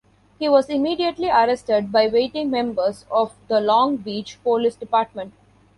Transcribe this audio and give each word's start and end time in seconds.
He 0.39 0.49
was 0.49 0.67
immediately 0.67 1.29
arrested 1.29 1.91
by 1.91 2.07
waiting 2.07 2.49
members 2.49 3.05
of 3.11 3.35
the 3.47 3.61
Long 3.61 3.97
Beach 3.97 4.39
Police 4.43 4.75
Department. 4.75 5.31